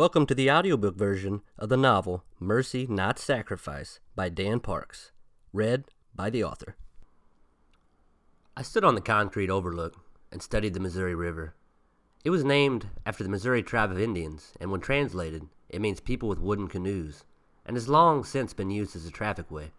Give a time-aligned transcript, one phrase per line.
[0.00, 5.12] Welcome to the audiobook version of the novel Mercy Not Sacrifice by Dan Parks,
[5.52, 5.84] read
[6.14, 6.76] by the author.
[8.56, 9.96] I stood on the concrete overlook
[10.32, 11.54] and studied the Missouri River.
[12.24, 16.30] It was named after the Missouri tribe of Indians, and when translated, it means people
[16.30, 17.24] with wooden canoes,
[17.66, 19.70] and has long since been used as a traffic way.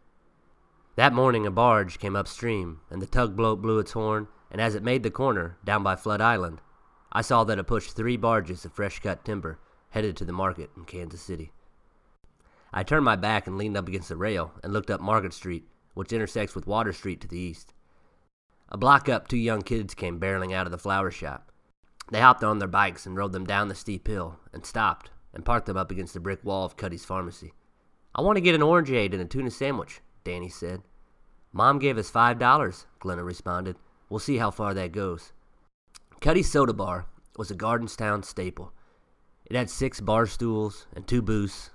[0.97, 4.83] That morning, a barge came upstream, and the tugboat blew its horn, and as it
[4.83, 6.61] made the corner, down by Flood Island,
[7.11, 9.57] I saw that it pushed three barges of fresh cut timber
[9.91, 11.51] headed to the market in Kansas City.
[12.73, 15.67] I turned my back and leaned up against the rail and looked up Market Street,
[15.93, 17.73] which intersects with Water Street to the east.
[18.69, 21.51] A block up, two young kids came barreling out of the flower shop.
[22.09, 25.45] They hopped on their bikes and rode them down the steep hill and stopped and
[25.45, 27.53] parked them up against the brick wall of Cuddy's pharmacy.
[28.15, 30.81] I want to get an orangeade and a tuna sandwich, Danny said.
[31.53, 33.75] Mom gave us five dollars, Glenna responded.
[34.09, 35.33] We'll see how far that goes.
[36.21, 38.73] Cuddy's Soda Bar was a Gardenstown staple.
[39.51, 41.71] It had six bar stools and two booths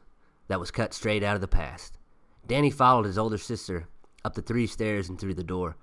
[0.48, 1.98] that was cut straight out of the past.
[2.46, 3.86] Danny followed his older sister
[4.24, 5.76] up the three stairs and through the door.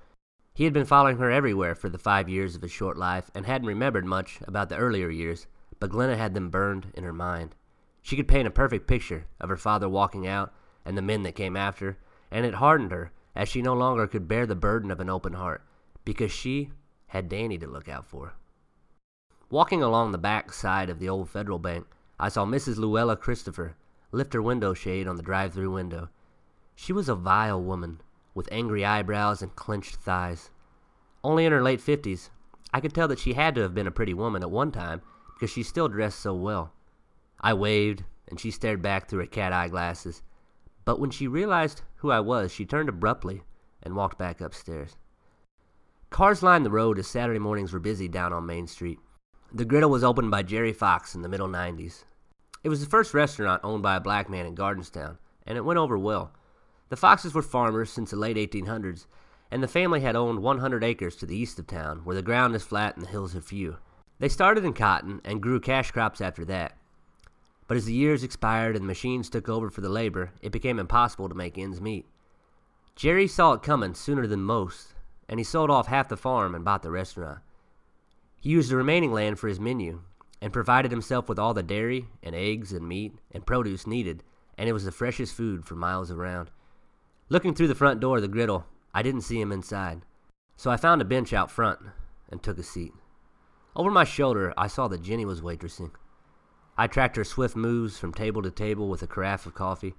[0.55, 3.45] He had been following her everywhere for the five years of his short life and
[3.45, 5.45] hadn't remembered much about the earlier years,
[5.79, 7.53] but Glenna had them burned in her mind.
[8.01, 10.51] She could paint a perfect picture of her father walking out
[10.83, 11.99] and the men that came after,
[12.31, 15.33] and it hardened her as she no longer could bear the burden of an open
[15.33, 15.63] heart,
[16.05, 16.71] because she
[17.09, 18.33] had Danny to look out for.
[19.49, 21.85] Walking along the back side of the old Federal Bank,
[22.19, 22.77] I saw Mrs.
[22.77, 23.75] Luella Christopher
[24.11, 26.09] lift her window shade on the drive through window.
[26.75, 28.01] She was a vile woman,
[28.33, 30.49] with angry eyebrows and clenched thighs.
[31.23, 32.31] Only in her late fifties,
[32.73, 35.01] I could tell that she had to have been a pretty woman at one time
[35.33, 36.73] because she still dressed so well.
[37.39, 40.23] I waved, and she stared back through her cat eye glasses.
[40.85, 43.43] But when she realized who I was, she turned abruptly
[43.81, 44.97] and walked back upstairs.
[46.09, 48.99] Cars lined the road as Saturday mornings were busy down on Main Street.
[49.55, 52.05] The Griddle was opened by Jerry Fox in the middle 90s.
[52.63, 55.77] It was the first restaurant owned by a black man in Gardenstown, and it went
[55.77, 56.31] over well.
[56.89, 59.05] The Foxes were farmers since the late 1800s,
[59.51, 62.55] and the family had owned 100 acres to the east of town, where the ground
[62.55, 63.77] is flat and the hills are few.
[64.17, 66.75] They started in cotton and grew cash crops after that.
[67.67, 70.79] But as the years expired and the machines took over for the labor, it became
[70.79, 72.07] impossible to make ends meet.
[72.95, 74.95] Jerry saw it coming sooner than most,
[75.29, 77.37] and he sold off half the farm and bought the restaurant.
[78.43, 80.01] He used the remaining land for his menu
[80.41, 84.21] and provided himself with all the dairy and eggs and meat and produce needed,
[84.57, 86.51] and it was the freshest food for miles around.
[87.29, 90.01] Looking through the front door of the griddle, I didn't see him inside,
[90.57, 91.79] so I found a bench out front
[92.27, 92.91] and took a seat.
[93.77, 95.91] Over my shoulder, I saw that Jenny was waitressing.
[96.77, 99.95] I tracked her swift moves from table to table with a carafe of coffee.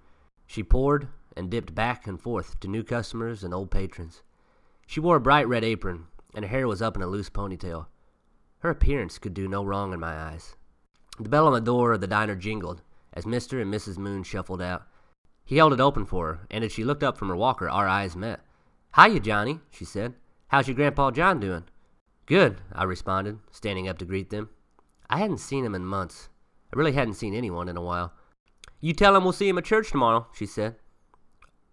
[0.47, 4.23] She poured and dipped back and forth to new customers and old patrons.
[4.87, 7.87] She wore a bright red apron, and her hair was up in a loose ponytail.
[8.65, 10.57] Her appearance could do no wrong in my eyes.
[11.21, 12.81] The bell on the door of the diner jingled
[13.13, 13.61] as Mr.
[13.61, 13.99] and Mrs.
[13.99, 14.87] Moon shuffled out.
[15.45, 17.87] He held it open for her, and as she looked up from her walker, our
[17.87, 18.41] eyes met.
[18.97, 20.15] Hiya, Johnny, she said.
[20.49, 21.65] How's your Grandpa John doing?
[22.25, 24.49] Good, I responded, standing up to greet them.
[25.11, 26.31] I hadn't seen him in months.
[26.73, 28.15] I really hadn't seen anyone in a while.
[28.81, 30.77] You tell him we'll see him at church tomorrow, she said.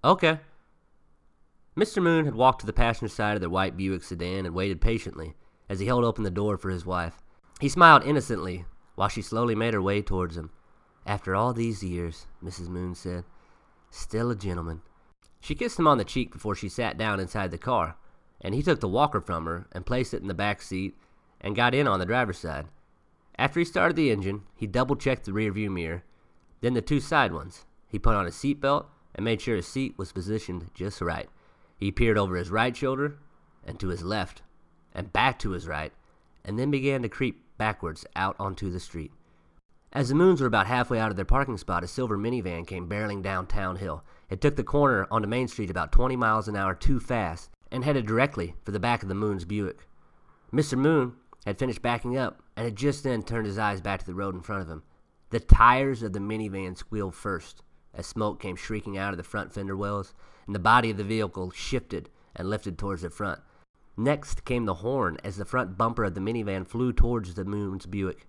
[0.03, 0.41] Okay.
[1.77, 2.03] Mr.
[2.03, 5.35] Moon had walked to the passenger side of the white Buick sedan and waited patiently
[5.71, 7.21] as he held open the door for his wife.
[7.61, 8.65] He smiled innocently
[8.95, 10.49] while she slowly made her way towards him.
[11.05, 12.67] After all these years, Mrs.
[12.67, 13.23] Moon said,
[13.89, 14.81] still a gentleman.
[15.39, 17.95] She kissed him on the cheek before she sat down inside the car,
[18.41, 20.97] and he took the walker from her and placed it in the back seat
[21.39, 22.67] and got in on the driver's side.
[23.39, 26.03] After he started the engine, he double checked the rear view mirror,
[26.59, 27.63] then the two side ones.
[27.87, 31.29] He put on his seat belt and made sure his seat was positioned just right.
[31.77, 33.19] He peered over his right shoulder
[33.65, 34.41] and to his left
[34.93, 35.93] and back to his right,
[36.43, 39.11] and then began to creep backwards out onto the street.
[39.93, 42.87] As the Moons were about halfway out of their parking spot, a silver minivan came
[42.87, 44.03] barreling down Town Hill.
[44.29, 47.83] It took the corner onto Main Street about 20 miles an hour too fast and
[47.83, 49.87] headed directly for the back of the Moon's Buick.
[50.53, 50.77] Mr.
[50.77, 51.13] Moon
[51.45, 54.33] had finished backing up and had just then turned his eyes back to the road
[54.33, 54.83] in front of him.
[55.29, 57.61] The tires of the minivan squealed first
[57.93, 60.13] as smoke came shrieking out of the front fender wells,
[60.45, 63.41] and the body of the vehicle shifted and lifted towards the front.
[63.97, 67.85] Next came the horn as the front bumper of the minivan flew towards the Moon's
[67.85, 68.27] Buick.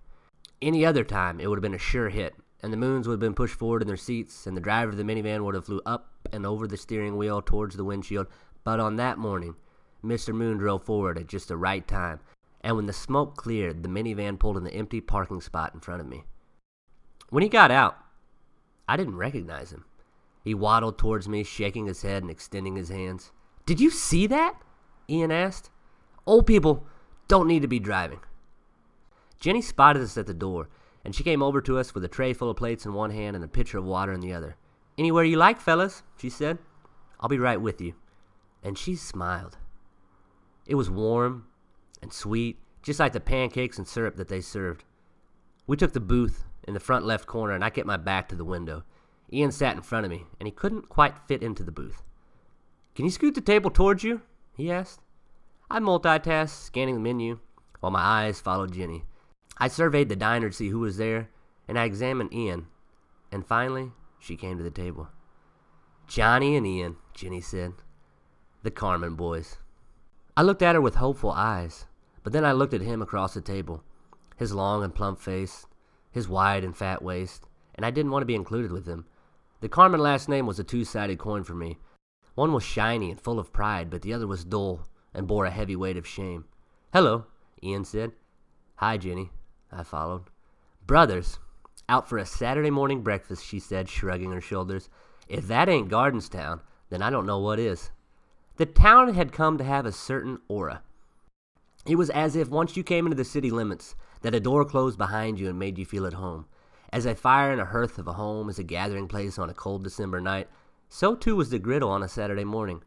[0.61, 3.19] Any other time, it would have been a sure hit, and the Moons would have
[3.19, 5.81] been pushed forward in their seats, and the driver of the minivan would have flew
[5.85, 8.27] up and over the steering wheel towards the windshield.
[8.63, 9.55] But on that morning,
[10.03, 10.33] Mr.
[10.33, 12.19] Moon drove forward at just the right time,
[12.61, 16.01] and when the smoke cleared, the minivan pulled in the empty parking spot in front
[16.01, 16.23] of me.
[17.29, 17.97] When he got out,
[18.87, 19.85] I didn't recognize him.
[20.43, 23.31] He waddled towards me, shaking his head and extending his hands.
[23.65, 24.61] Did you see that?
[25.09, 25.69] Ian asked.
[26.25, 26.85] Old people
[27.27, 28.19] don't need to be driving.
[29.39, 30.69] Jenny spotted us at the door,
[31.03, 33.35] and she came over to us with a tray full of plates in one hand
[33.35, 34.55] and a pitcher of water in the other.
[34.97, 36.59] Anywhere you like, fellas, she said.
[37.19, 37.93] I'll be right with you.
[38.63, 39.57] And she smiled.
[40.65, 41.47] It was warm
[42.01, 44.83] and sweet, just like the pancakes and syrup that they served.
[45.67, 48.35] We took the booth in the front left corner, and I kept my back to
[48.35, 48.83] the window.
[49.31, 52.03] Ian sat in front of me, and he couldn't quite fit into the booth.
[52.95, 54.21] Can you scoot the table towards you?
[54.55, 55.01] He asked.
[55.69, 57.39] I multitasked, scanning the menu,
[57.79, 59.03] while my eyes followed Jenny.
[59.57, 61.29] I surveyed the diner to see who was there,
[61.67, 62.67] and I examined Ian.
[63.31, 65.09] And finally, she came to the table.
[66.07, 67.73] Johnny and Ian, Jenny said.
[68.63, 69.57] The Carmen boys.
[70.35, 71.85] I looked at her with hopeful eyes,
[72.23, 73.83] but then I looked at him across the table.
[74.37, 75.65] His long and plump face,
[76.11, 79.05] his wide and fat waist, and I didn't want to be included with him.
[79.61, 81.77] The Carmen last name was a two sided coin for me.
[82.35, 85.51] One was shiny and full of pride, but the other was dull and bore a
[85.51, 86.45] heavy weight of shame.
[86.91, 87.25] Hello,
[87.61, 88.13] Ian said.
[88.77, 89.31] Hi, Jenny,
[89.71, 90.23] I followed.
[90.85, 91.39] Brothers,
[91.87, 94.89] out for a Saturday morning breakfast, she said, shrugging her shoulders.
[95.27, 97.91] If that ain't Gardenstown, then I don't know what is.
[98.57, 100.81] The town had come to have a certain aura.
[101.85, 104.97] It was as if once you came into the city limits, that a door closed
[104.97, 106.45] behind you and made you feel at home.
[106.91, 109.53] As a fire in a hearth of a home is a gathering place on a
[109.53, 110.47] cold December night,
[110.93, 112.83] so too was the griddle on a Saturday morning.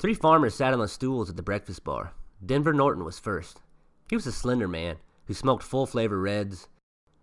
[0.00, 2.12] Three farmers sat on the stools at the breakfast bar.
[2.44, 3.62] Denver Norton was first.
[4.10, 4.96] He was a slender man
[5.26, 6.66] who smoked full flavor reds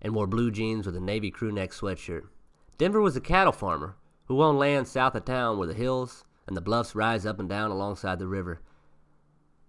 [0.02, 2.30] and wore blue jeans with a navy crew neck sweatshirt.
[2.78, 3.98] Denver was a cattle farmer
[4.28, 7.50] who owned land south of town where the hills and the bluffs rise up and
[7.50, 8.62] down alongside the river.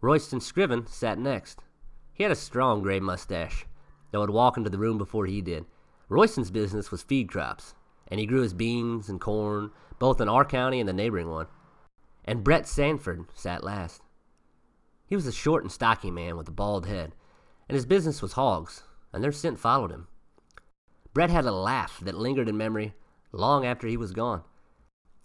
[0.00, 1.64] Royston Scriven sat next.
[2.12, 3.66] He had a strong gray mustache
[4.12, 5.64] that would walk into the room before he did.
[6.08, 7.74] Royston's business was feed crops,
[8.12, 11.46] and he grew his beans and corn both in our county and the neighboring one.
[12.26, 14.02] And Brett Sanford sat last.
[15.06, 17.14] He was a short and stocky man with a bald head,
[17.70, 18.82] and his business was hogs,
[19.14, 20.08] and their scent followed him.
[21.14, 22.92] Brett had a laugh that lingered in memory
[23.32, 24.42] long after he was gone.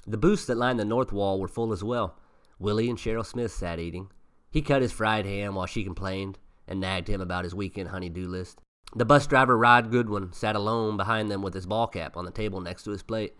[0.05, 2.17] The booths that lined the north wall were full as well.
[2.57, 4.11] Willie and Cheryl Smith sat eating.
[4.49, 8.29] He cut his fried ham while she complained and nagged him about his weekend honey-do
[8.29, 8.61] list.
[8.95, 12.31] The bus driver Rod Goodwin sat alone behind them with his ball cap on the
[12.31, 13.35] table next to his plate.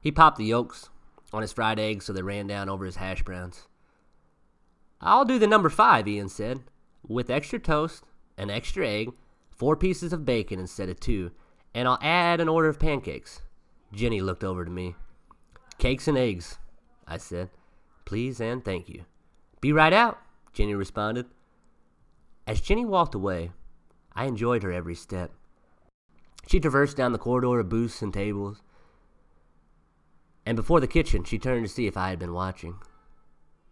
[0.00, 0.90] He popped the yolks
[1.32, 3.66] on his fried eggs so they ran down over his hash browns.
[5.00, 6.60] I'll do the number five, Ian said,
[7.06, 8.04] with extra toast,
[8.38, 9.12] an extra egg,
[9.50, 11.30] four pieces of bacon instead of two,
[11.74, 13.42] and I'll add an order of pancakes.
[13.92, 14.94] Jenny looked over to me.
[15.78, 16.58] Cakes and eggs,
[17.06, 17.50] I said.
[18.04, 19.04] Please and thank you.
[19.60, 20.18] Be right out,
[20.52, 21.26] Jenny responded.
[22.46, 23.50] As Jenny walked away,
[24.14, 25.32] I enjoyed her every step.
[26.46, 28.62] She traversed down the corridor of booths and tables,
[30.46, 32.76] and before the kitchen, she turned to see if I had been watching.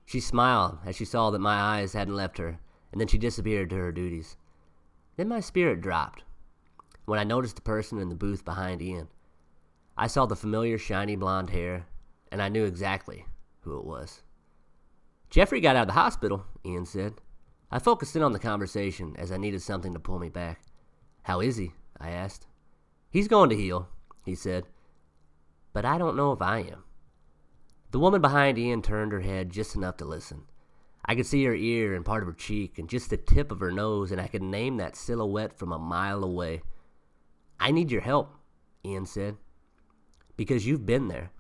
[0.07, 2.59] She smiled as she saw that my eyes hadn't left her,
[2.91, 4.37] and then she disappeared to her duties.
[5.17, 6.25] Then my spirit dropped
[7.05, 9.09] when I noticed the person in the booth behind Ian.
[9.97, 11.87] I saw the familiar shiny blonde hair,
[12.31, 13.27] and I knew exactly
[13.61, 14.23] who it was.
[15.29, 17.15] Jeffrey got out of the hospital, Ian said.
[17.73, 20.61] I focused in on the conversation as I needed something to pull me back.
[21.23, 21.73] How is he?
[21.99, 22.47] I asked.
[23.11, 23.89] He's going to heal,
[24.25, 24.67] he said
[25.73, 26.85] but I don't know if I am.
[27.91, 30.43] The woman behind Ian turned her head just enough to listen.
[31.05, 33.61] I could see her ear and part of her cheek and just the tip of
[33.61, 36.63] her nose, and I could name that silhouette from a mile away.
[37.59, 38.35] I need your help,
[38.85, 39.37] Ian said.
[40.37, 41.31] Because you've been there.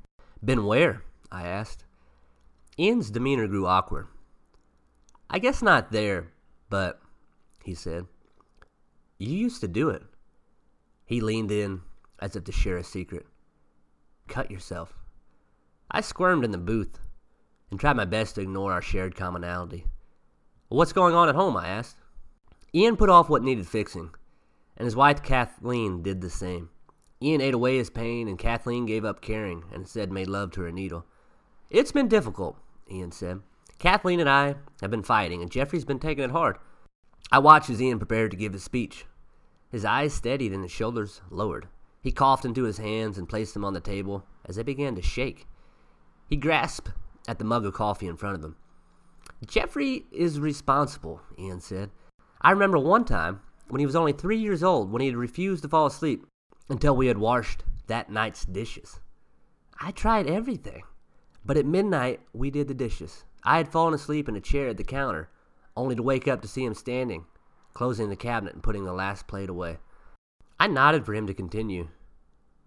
[0.44, 1.02] Been where?
[1.30, 1.84] I asked.
[2.78, 4.08] Ian's demeanor grew awkward.
[5.32, 6.28] I guess not there,
[6.68, 7.00] but,
[7.64, 8.06] he said.
[9.18, 10.02] You used to do it.
[11.06, 11.80] He leaned in
[12.20, 13.26] as if to share a secret
[14.28, 14.94] cut yourself.
[15.90, 16.98] I squirmed in the booth
[17.70, 19.84] and tried my best to ignore our shared commonality.
[20.68, 21.56] What's going on at home?
[21.56, 21.96] I asked.
[22.74, 24.10] Ian put off what needed fixing,
[24.76, 26.70] and his wife Kathleen did the same.
[27.20, 30.62] Ian ate away his pain, and Kathleen gave up caring and instead made love to
[30.62, 31.04] her needle.
[31.68, 32.56] It's been difficult,
[32.90, 33.42] Ian said.
[33.82, 36.56] Kathleen and I have been fighting, and Jeffrey's been taking it hard.
[37.32, 39.06] I watched as Ian prepared to give his speech.
[39.72, 41.66] His eyes steadied and his shoulders lowered.
[42.00, 45.02] He coughed into his hands and placed them on the table as they began to
[45.02, 45.48] shake.
[46.28, 46.92] He grasped
[47.26, 48.54] at the mug of coffee in front of him.
[49.44, 51.90] Jeffrey is responsible, Ian said.
[52.40, 55.64] I remember one time when he was only three years old when he had refused
[55.64, 56.24] to fall asleep
[56.68, 59.00] until we had washed that night's dishes.
[59.80, 60.84] I tried everything,
[61.44, 63.24] but at midnight we did the dishes.
[63.44, 65.28] I had fallen asleep in a chair at the counter,
[65.76, 67.24] only to wake up to see him standing,
[67.74, 69.78] closing the cabinet and putting the last plate away.
[70.60, 71.88] I nodded for him to continue.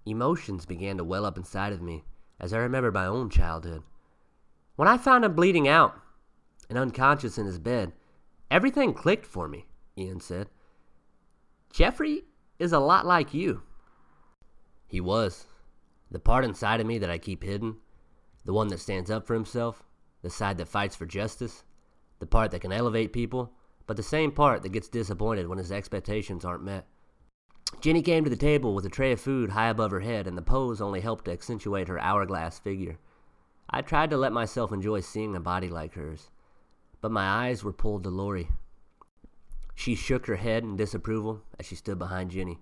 [0.05, 2.03] Emotions began to well up inside of me
[2.39, 3.83] as I remembered my own childhood.
[4.75, 5.97] When I found him bleeding out
[6.69, 7.93] and unconscious in his bed,
[8.51, 9.67] everything clicked for me,
[9.97, 10.49] Ian said.
[11.71, 12.23] Jeffrey
[12.59, 13.63] is a lot like you.
[14.87, 15.47] He was.
[16.11, 17.77] The part inside of me that I keep hidden,
[18.43, 19.84] the one that stands up for himself,
[20.25, 21.63] the side that fights for justice,
[22.17, 23.53] the part that can elevate people,
[23.85, 26.87] but the same part that gets disappointed when his expectations aren't met.
[27.79, 30.35] Jenny came to the table with a tray of food high above her head, and
[30.35, 32.97] the pose only helped to accentuate her hourglass figure.
[33.69, 36.31] I tried to let myself enjoy seeing a body like hers,
[37.01, 38.49] but my eyes were pulled to Lori.
[39.75, 42.57] She shook her head in disapproval as she stood behind Jenny.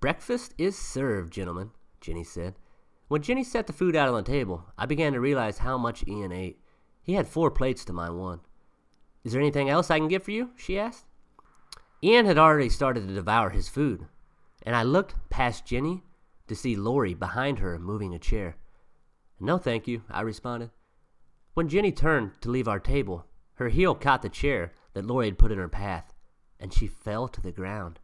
[0.00, 2.54] Breakfast is served, gentlemen, Jenny said.
[3.08, 6.06] When Jenny set the food out on the table, I began to realize how much
[6.08, 6.58] Ian ate.
[7.06, 8.40] He had four plates to my one.
[9.22, 10.50] Is there anything else I can get for you?
[10.56, 11.04] she asked.
[12.02, 14.08] Ian had already started to devour his food,
[14.64, 16.02] and I looked past Jenny
[16.48, 18.56] to see Lori behind her moving a chair.
[19.38, 20.70] No, thank you, I responded.
[21.54, 25.38] When Jenny turned to leave our table, her heel caught the chair that Lori had
[25.38, 26.12] put in her path,
[26.58, 28.00] and she fell to the ground.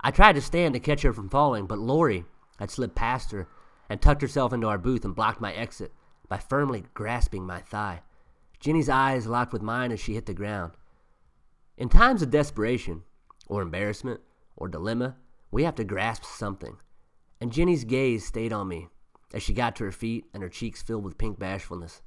[0.00, 2.24] I tried to stand to catch her from falling, but Lori
[2.58, 3.46] had slipped past her
[3.88, 5.92] and tucked herself into our booth and blocked my exit
[6.28, 8.02] by firmly grasping my thigh.
[8.64, 10.72] Jenny's eyes locked with mine as she hit the ground.
[11.76, 13.02] In times of desperation,
[13.46, 14.22] or embarrassment,
[14.56, 15.16] or dilemma,
[15.50, 16.78] we have to grasp something.
[17.42, 18.88] And Jenny's gaze stayed on me
[19.34, 22.00] as she got to her feet and her cheeks filled with pink bashfulness.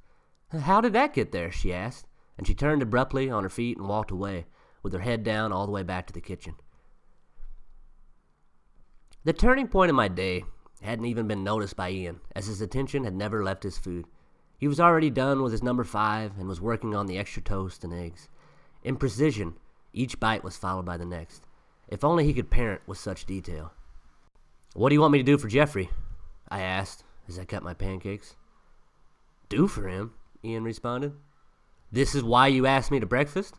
[0.48, 1.52] How did that get there?
[1.52, 4.46] she asked, and she turned abruptly on her feet and walked away,
[4.82, 6.56] with her head down all the way back to the kitchen.
[9.22, 10.42] The turning point in my day
[10.82, 14.06] hadn't even been noticed by Ian, as his attention had never left his food.
[14.58, 17.84] He was already done with his number five and was working on the extra toast
[17.84, 18.28] and eggs.
[18.82, 19.54] In precision,
[19.92, 21.44] each bite was followed by the next.
[21.86, 23.72] If only he could parent with such detail.
[24.74, 25.90] What do you want me to do for Jeffrey?
[26.48, 28.36] I asked as I cut my pancakes.
[29.48, 30.12] Do for him?
[30.44, 31.14] Ian responded.
[31.90, 33.54] This is why you asked me to breakfast?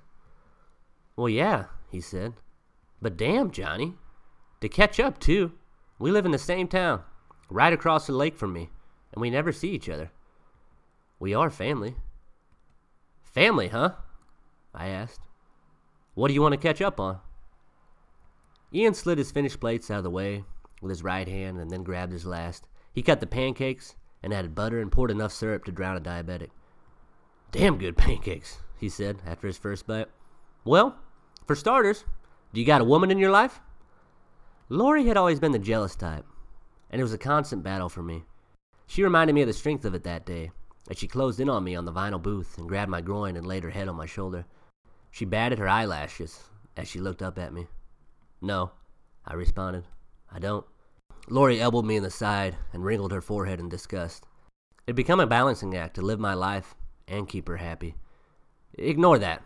[1.15, 2.33] Well, yeah, he said.
[3.01, 3.95] But damn, Johnny.
[4.61, 5.53] To catch up, too.
[5.97, 7.01] We live in the same town,
[7.49, 8.69] right across the lake from me,
[9.13, 10.11] and we never see each other.
[11.19, 11.95] We are family.
[13.23, 13.91] Family, huh?
[14.73, 15.21] I asked.
[16.13, 17.19] What do you want to catch up on?
[18.73, 20.43] Ian slid his finished plates out of the way
[20.81, 22.67] with his right hand and then grabbed his last.
[22.93, 26.49] He cut the pancakes and added butter and poured enough syrup to drown a diabetic.
[27.51, 30.07] Damn good pancakes, he said after his first bite.
[30.63, 30.97] Well,
[31.45, 32.05] for starters,
[32.53, 33.59] do you got a woman in your life?
[34.69, 36.25] Lori had always been the jealous type,
[36.91, 38.23] and it was a constant battle for me.
[38.85, 40.51] She reminded me of the strength of it that day,
[40.89, 43.45] as she closed in on me on the vinyl booth and grabbed my groin and
[43.45, 44.45] laid her head on my shoulder.
[45.11, 46.41] She batted her eyelashes
[46.75, 47.67] as she looked up at me.
[48.41, 48.71] No,
[49.25, 49.85] I responded.
[50.31, 50.65] I don't.
[51.27, 54.25] Lori elbowed me in the side and wrinkled her forehead in disgust.
[54.87, 56.75] It had become a balancing act to live my life
[57.07, 57.95] and keep her happy.
[58.73, 59.43] Ignore that,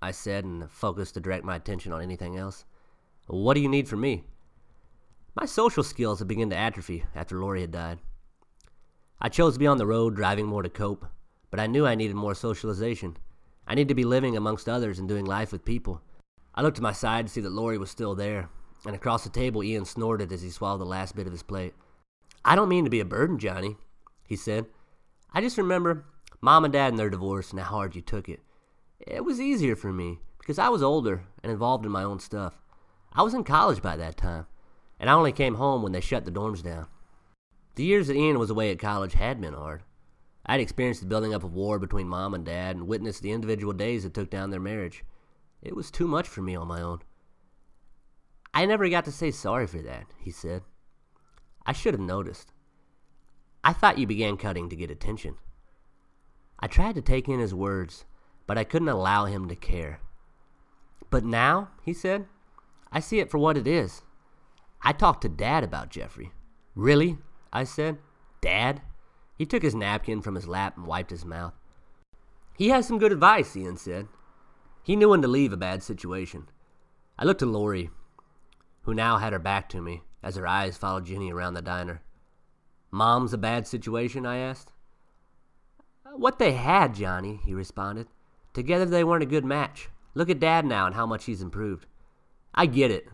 [0.00, 2.64] I said, and focused to direct my attention on anything else.
[3.26, 4.24] What do you need from me?
[5.34, 7.98] My social skills had begun to atrophy after Lori had died.
[9.20, 11.06] I chose to be on the road, driving more to cope,
[11.50, 13.16] but I knew I needed more socialization.
[13.66, 16.02] I needed to be living amongst others and doing life with people.
[16.54, 18.50] I looked to my side to see that Lori was still there,
[18.84, 21.74] and across the table Ian snorted as he swallowed the last bit of his plate.
[22.44, 23.76] I don't mean to be a burden, Johnny,
[24.26, 24.66] he said.
[25.32, 26.04] I just remember
[26.40, 28.40] Mom and Dad and their divorce and how hard you took it.
[29.00, 32.54] It was easier for me because I was older and involved in my own stuff.
[33.12, 34.46] I was in college by that time
[35.00, 36.86] and I only came home when they shut the dorms down.
[37.76, 39.82] The years that Ian was away at college had been hard.
[40.46, 43.72] I'd experienced the building up of war between mom and dad and witnessed the individual
[43.72, 45.04] days that took down their marriage.
[45.62, 47.00] It was too much for me on my own.
[48.54, 50.62] I never got to say sorry for that, he said.
[51.66, 52.52] I should have noticed.
[53.62, 55.34] I thought you began cutting to get attention.
[56.58, 58.06] I tried to take in his words,
[58.46, 60.00] but I couldn't allow him to care.
[61.10, 62.26] But now, he said,
[62.90, 64.02] I see it for what it is
[64.80, 66.30] I talked to Dad about Jeffrey.
[66.74, 67.18] Really?
[67.56, 67.96] I said.
[68.42, 68.82] Dad?
[69.38, 71.54] He took his napkin from his lap and wiped his mouth.
[72.58, 74.08] He has some good advice, Ian said.
[74.82, 76.50] He knew when to leave a bad situation.
[77.18, 77.88] I looked to Lori,
[78.82, 82.02] who now had her back to me as her eyes followed Jenny around the diner.
[82.90, 84.26] Mom's a bad situation?
[84.26, 84.72] I asked.
[86.14, 88.06] What they had, Johnny, he responded.
[88.52, 89.88] Together they weren't a good match.
[90.12, 91.86] Look at Dad now and how much he's improved.
[92.54, 93.08] I get it,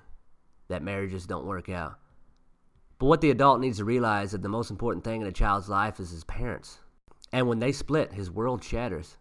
[0.67, 2.01] that marriages don't work out.
[3.03, 5.33] But what the adult needs to realize is that the most important thing in a
[5.33, 6.79] child's life is his parents.
[7.33, 9.17] And when they split, his world shatters.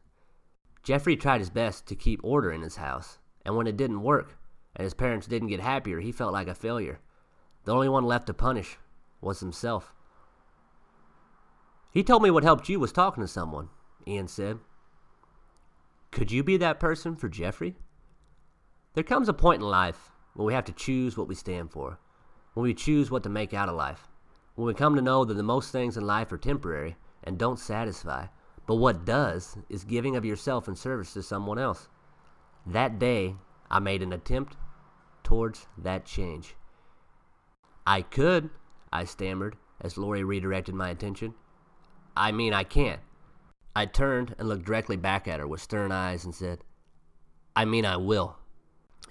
[0.84, 4.38] Jeffrey tried his best to keep order in his house, and when it didn't work,
[4.76, 7.00] and his parents didn't get happier, he felt like a failure.
[7.64, 8.78] The only one left to punish
[9.20, 9.96] was himself.
[11.90, 13.70] He told me what helped you was talking to someone,
[14.06, 14.60] Ian said.
[16.12, 17.78] Could you be that person for Jeffrey?
[18.94, 21.98] There comes a point in life when we have to choose what we stand for.
[22.54, 24.08] When we choose what to make out of life,
[24.56, 27.60] when we come to know that the most things in life are temporary and don't
[27.60, 28.28] satisfy,
[28.68, 31.88] but what does is giving of yourself in service to someone else.
[32.66, 33.36] That day,
[33.70, 34.56] I made an attempt
[35.24, 36.56] towards that change.
[37.88, 38.50] I could,
[38.92, 41.34] I stammered as Lori redirected my attention.
[42.16, 43.00] I mean, I can't.
[43.76, 46.64] I turned and looked directly back at her with stern eyes and said,
[47.56, 48.38] I mean, I will.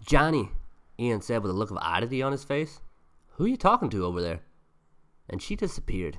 [0.05, 0.51] Johnny,
[0.99, 2.81] Ian said with a look of oddity on his face.
[3.41, 4.41] Who are you talking to over there?
[5.27, 6.19] And she disappeared.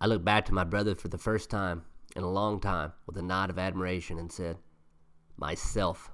[0.00, 1.82] I looked back to my brother for the first time
[2.14, 4.58] in a long time with a nod of admiration and said,
[5.36, 6.12] Myself.